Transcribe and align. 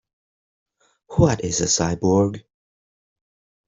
What 1.17 1.41
is 1.43 1.61
a 1.61 1.65
cyborg? 1.65 2.43